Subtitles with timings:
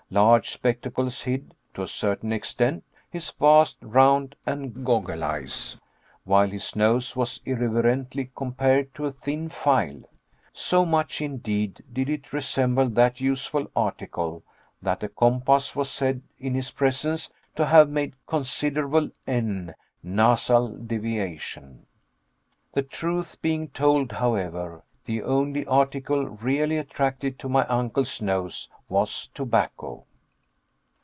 [0.13, 5.77] Large spectacles hid, to a certain extent, his vast, round, and goggle eyes,
[6.25, 10.01] while his nose was irreverently compared to a thin file.
[10.51, 14.43] So much indeed did it resemble that useful article,
[14.81, 21.85] that a compass was said in his presence to have made considerable N (Nasal) deviation.
[22.73, 29.25] The truth being told, however, the only article really attracted to my uncle's nose was
[29.33, 30.05] tobacco.